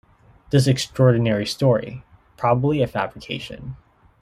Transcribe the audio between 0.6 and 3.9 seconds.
extraordinary story probably a fabrication.